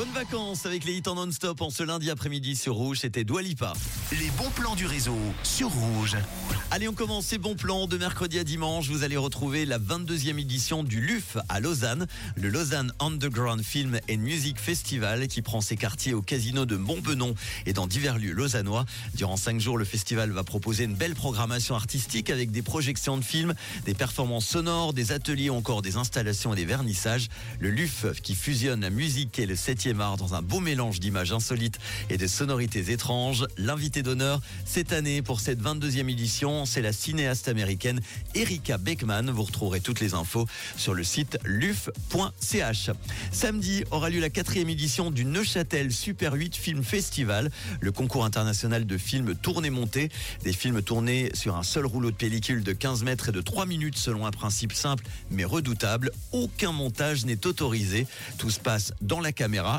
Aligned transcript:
Bonnes 0.00 0.12
vacances 0.14 0.64
avec 0.64 0.86
les 0.86 0.94
hits 0.94 1.02
en 1.08 1.14
non-stop 1.14 1.60
en 1.60 1.68
ce 1.68 1.82
lundi 1.82 2.08
après-midi 2.08 2.56
sur 2.56 2.72
Rouge, 2.72 3.00
c'était 3.00 3.22
Doualipa. 3.22 3.74
Les 4.12 4.30
bons 4.38 4.48
plans 4.48 4.74
du 4.74 4.86
réseau 4.86 5.18
sur 5.42 5.68
Rouge. 5.68 6.16
Allez, 6.70 6.88
on 6.88 6.94
commence 6.94 7.26
ces 7.26 7.36
bons 7.36 7.54
plans 7.54 7.86
de 7.86 7.98
mercredi 7.98 8.38
à 8.38 8.44
dimanche. 8.44 8.88
Vous 8.88 9.02
allez 9.02 9.18
retrouver 9.18 9.66
la 9.66 9.78
22e 9.78 10.38
édition 10.38 10.84
du 10.84 11.02
LUF 11.02 11.36
à 11.50 11.60
Lausanne, 11.60 12.06
le 12.34 12.48
Lausanne 12.48 12.94
Underground 12.98 13.62
Film 13.62 14.00
and 14.10 14.18
Music 14.18 14.58
Festival 14.58 15.28
qui 15.28 15.42
prend 15.42 15.60
ses 15.60 15.76
quartiers 15.76 16.14
au 16.14 16.22
casino 16.22 16.64
de 16.64 16.76
Montbenon 16.76 17.34
et 17.66 17.74
dans 17.74 17.86
divers 17.86 18.16
lieux 18.16 18.32
lausannois. 18.32 18.86
Durant 19.14 19.36
cinq 19.36 19.60
jours, 19.60 19.76
le 19.76 19.84
festival 19.84 20.30
va 20.30 20.44
proposer 20.44 20.84
une 20.84 20.94
belle 20.94 21.14
programmation 21.14 21.74
artistique 21.74 22.30
avec 22.30 22.52
des 22.52 22.62
projections 22.62 23.18
de 23.18 23.24
films, 23.24 23.52
des 23.84 23.94
performances 23.94 24.46
sonores, 24.46 24.94
des 24.94 25.12
ateliers 25.12 25.50
ou 25.50 25.56
encore 25.56 25.82
des 25.82 25.96
installations 25.96 26.54
et 26.54 26.56
des 26.56 26.64
vernissages. 26.64 27.28
Le 27.58 27.68
LUF 27.68 28.06
qui 28.22 28.34
fusionne 28.34 28.80
la 28.80 28.90
musique 28.90 29.38
et 29.38 29.44
le 29.44 29.56
7e 29.56 29.89
dans 29.92 30.34
un 30.34 30.42
beau 30.42 30.60
mélange 30.60 31.00
d'images 31.00 31.32
insolites 31.32 31.78
et 32.10 32.16
de 32.16 32.26
sonorités 32.26 32.92
étranges. 32.92 33.44
L'invité 33.56 34.02
d'honneur 34.02 34.40
cette 34.64 34.92
année 34.92 35.20
pour 35.20 35.40
cette 35.40 35.60
22e 35.60 36.08
édition, 36.08 36.64
c'est 36.64 36.80
la 36.80 36.92
cinéaste 36.92 37.48
américaine 37.48 38.00
Erika 38.36 38.78
Beckman. 38.78 39.30
Vous 39.30 39.42
retrouverez 39.42 39.80
toutes 39.80 39.98
les 40.00 40.14
infos 40.14 40.46
sur 40.76 40.94
le 40.94 41.02
site 41.02 41.38
luf.ch. 41.44 42.90
Samedi 43.32 43.82
aura 43.90 44.10
lieu 44.10 44.20
la 44.20 44.30
quatrième 44.30 44.68
édition 44.68 45.10
du 45.10 45.24
Neuchâtel 45.24 45.90
Super 45.90 46.34
8 46.34 46.54
Film 46.54 46.84
Festival, 46.84 47.50
le 47.80 47.90
concours 47.90 48.24
international 48.24 48.86
de 48.86 48.96
films 48.96 49.34
tournés-montés. 49.34 50.08
Des 50.44 50.52
films 50.52 50.82
tournés 50.82 51.30
sur 51.34 51.56
un 51.56 51.64
seul 51.64 51.86
rouleau 51.86 52.12
de 52.12 52.16
pellicule 52.16 52.62
de 52.62 52.72
15 52.72 53.02
mètres 53.02 53.30
et 53.30 53.32
de 53.32 53.40
3 53.40 53.66
minutes 53.66 53.98
selon 53.98 54.24
un 54.24 54.30
principe 54.30 54.72
simple 54.72 55.04
mais 55.32 55.44
redoutable. 55.44 56.12
Aucun 56.30 56.70
montage 56.70 57.24
n'est 57.24 57.44
autorisé. 57.44 58.06
Tout 58.38 58.50
se 58.50 58.60
passe 58.60 58.92
dans 59.00 59.20
la 59.20 59.32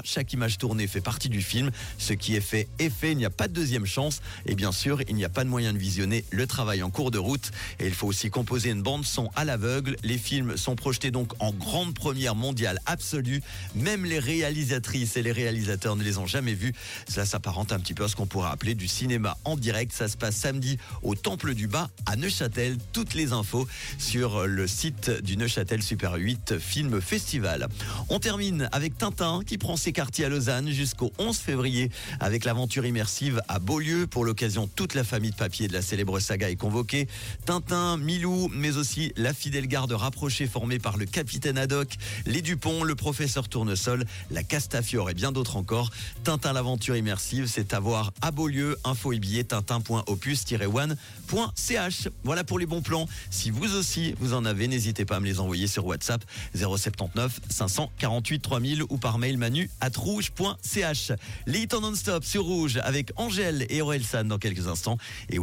Chaque 0.03 0.33
image 0.33 0.57
tournée 0.57 0.87
fait 0.87 1.01
partie 1.01 1.29
du 1.29 1.41
film. 1.41 1.71
Ce 1.97 2.13
qui 2.13 2.35
est 2.35 2.41
fait 2.41 2.67
est 2.79 2.89
fait. 2.89 3.11
Il 3.11 3.17
n'y 3.17 3.25
a 3.25 3.29
pas 3.29 3.47
de 3.47 3.53
deuxième 3.53 3.85
chance. 3.85 4.21
Et 4.45 4.55
bien 4.55 4.71
sûr, 4.71 5.01
il 5.07 5.15
n'y 5.15 5.25
a 5.25 5.29
pas 5.29 5.43
de 5.43 5.49
moyen 5.49 5.73
de 5.73 5.77
visionner 5.77 6.25
le 6.31 6.47
travail 6.47 6.83
en 6.83 6.89
cours 6.89 7.11
de 7.11 7.17
route. 7.17 7.51
Et 7.79 7.87
il 7.87 7.93
faut 7.93 8.07
aussi 8.07 8.29
composer 8.29 8.69
une 8.69 8.81
bande 8.81 9.05
son 9.05 9.29
à 9.35 9.45
l'aveugle. 9.45 9.95
Les 10.03 10.17
films 10.17 10.57
sont 10.57 10.75
projetés 10.75 11.11
donc 11.11 11.33
en 11.39 11.51
grande 11.51 11.93
première 11.93 12.35
mondiale 12.35 12.79
absolue. 12.85 13.41
Même 13.75 14.05
les 14.05 14.19
réalisatrices 14.19 15.17
et 15.17 15.23
les 15.23 15.31
réalisateurs 15.31 15.95
ne 15.95 16.03
les 16.03 16.17
ont 16.17 16.27
jamais 16.27 16.53
vus. 16.53 16.73
Cela 17.07 17.25
s'apparente 17.25 17.71
un 17.71 17.79
petit 17.79 17.93
peu 17.93 18.05
à 18.05 18.07
ce 18.07 18.15
qu'on 18.15 18.27
pourrait 18.27 18.51
appeler 18.51 18.75
du 18.75 18.87
cinéma 18.87 19.37
en 19.45 19.57
direct. 19.57 19.91
Ça 19.91 20.07
se 20.07 20.17
passe 20.17 20.35
samedi 20.35 20.77
au 21.03 21.15
Temple 21.15 21.53
du 21.53 21.67
Bas 21.67 21.89
à 22.05 22.15
Neuchâtel. 22.15 22.77
Toutes 22.93 23.13
les 23.13 23.33
infos 23.33 23.67
sur 23.97 24.47
le 24.47 24.67
site 24.67 25.09
du 25.09 25.37
Neuchâtel 25.37 25.83
Super 25.83 26.13
8 26.13 26.59
Film 26.59 27.01
Festival. 27.01 27.67
On 28.09 28.19
termine 28.19 28.69
avec 28.71 28.97
Tintin 28.97 29.41
qui 29.45 29.57
prend 29.57 29.77
ses 29.81 29.91
quartiers 29.93 30.25
à 30.25 30.29
Lausanne 30.29 30.69
jusqu'au 30.69 31.11
11 31.17 31.35
février 31.35 31.89
avec 32.19 32.45
l'aventure 32.45 32.85
immersive 32.85 33.41
à 33.47 33.57
Beaulieu. 33.57 34.05
Pour 34.05 34.25
l'occasion, 34.25 34.69
toute 34.75 34.93
la 34.93 35.03
famille 35.03 35.31
de 35.31 35.35
papier 35.35 35.67
de 35.67 35.73
la 35.73 35.81
célèbre 35.81 36.19
saga 36.19 36.51
est 36.51 36.55
convoquée. 36.55 37.07
Tintin, 37.47 37.97
Milou, 37.97 38.47
mais 38.53 38.77
aussi 38.77 39.11
la 39.17 39.33
fidèle 39.33 39.65
garde 39.65 39.93
rapprochée 39.93 40.45
formée 40.45 40.77
par 40.77 40.97
le 40.97 41.07
capitaine 41.07 41.57
Haddock, 41.57 41.95
les 42.27 42.43
Dupont, 42.43 42.83
le 42.83 42.93
professeur 42.93 43.49
Tournesol, 43.49 44.05
la 44.29 44.43
Castafiore 44.43 45.09
et 45.09 45.15
bien 45.15 45.31
d'autres 45.31 45.55
encore. 45.55 45.89
Tintin 46.23 46.53
l'aventure 46.53 46.95
immersive, 46.95 47.47
c'est 47.47 47.73
à 47.73 47.79
voir 47.79 48.13
à 48.21 48.29
Beaulieu. 48.29 48.77
Info 48.83 49.13
et 49.13 49.19
billets 49.19 49.45
tintin.opus-one.ch. 49.45 52.07
Voilà 52.23 52.43
pour 52.43 52.59
les 52.59 52.67
bons 52.67 52.83
plans. 52.83 53.07
Si 53.31 53.49
vous 53.49 53.75
aussi 53.75 54.13
vous 54.19 54.35
en 54.35 54.45
avez, 54.45 54.67
n'hésitez 54.67 55.05
pas 55.05 55.15
à 55.15 55.19
me 55.19 55.25
les 55.25 55.39
envoyer 55.39 55.65
sur 55.65 55.87
WhatsApp 55.87 56.23
079 56.53 57.39
548 57.49 58.41
3000 58.41 58.83
ou 58.83 58.97
par 58.97 59.17
mail 59.17 59.39
manu 59.39 59.70
at 59.79 59.91
rouge.ch. 59.95 61.11
Les 61.47 61.67
en 61.73 61.81
non-stop 61.81 62.23
sur 62.23 62.43
rouge 62.43 62.79
avec 62.83 63.11
Angèle 63.15 63.65
et 63.69 63.81
Orelsan 63.81 64.25
dans 64.25 64.37
quelques 64.37 64.67
instants. 64.67 64.97
Et 65.29 65.39